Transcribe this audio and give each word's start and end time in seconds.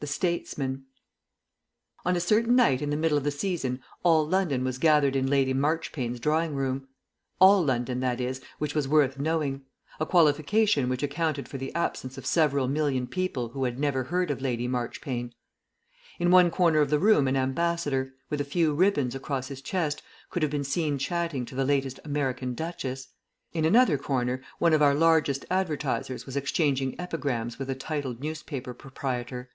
THE 0.00 0.08
STATESMAN 0.08 0.82
On 2.04 2.16
a 2.16 2.18
certain 2.18 2.56
night 2.56 2.82
in 2.82 2.90
the 2.90 2.96
middle 2.96 3.16
of 3.16 3.22
the 3.22 3.30
season 3.30 3.80
all 4.02 4.26
London 4.26 4.64
was 4.64 4.78
gathered 4.78 5.14
in 5.14 5.28
Lady 5.30 5.54
Marchpane's 5.54 6.18
drawing 6.18 6.56
room; 6.56 6.88
all 7.38 7.64
London, 7.64 8.00
that 8.00 8.20
is, 8.20 8.40
which 8.58 8.74
was 8.74 8.88
worth 8.88 9.20
knowing 9.20 9.64
a 10.00 10.04
qualification 10.04 10.88
which 10.88 11.04
accounted 11.04 11.46
for 11.48 11.56
the 11.56 11.72
absence 11.76 12.18
of 12.18 12.26
several 12.26 12.66
million 12.66 13.06
people 13.06 13.50
who 13.50 13.62
had 13.62 13.78
never 13.78 14.02
heard 14.02 14.32
of 14.32 14.40
Lady 14.42 14.66
Marchpane. 14.66 15.34
In 16.18 16.32
one 16.32 16.50
corner 16.50 16.80
of 16.80 16.90
the 16.90 16.98
room 16.98 17.28
an 17.28 17.36
Ambassador, 17.36 18.12
with 18.28 18.40
a 18.40 18.44
few 18.44 18.74
ribbons 18.74 19.14
across 19.14 19.46
his 19.46 19.62
chest, 19.62 20.02
could 20.30 20.42
have 20.42 20.50
been 20.50 20.64
seen 20.64 20.98
chatting 20.98 21.44
to 21.44 21.54
the 21.54 21.64
latest 21.64 22.00
American 22.04 22.54
Duchess; 22.54 23.06
in 23.52 23.64
another 23.64 23.96
corner 23.96 24.42
one 24.58 24.72
of 24.72 24.82
our 24.82 24.96
largest 24.96 25.44
Advertisers 25.48 26.26
was 26.26 26.36
exchanging 26.36 27.00
epigrams 27.00 27.60
with 27.60 27.70
a 27.70 27.76
titled 27.76 28.18
Newspaper 28.18 28.74
Proprietor. 28.74 29.50